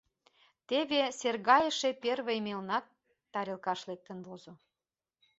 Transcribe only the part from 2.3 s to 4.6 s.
мелнат тарелкаш лектын возо.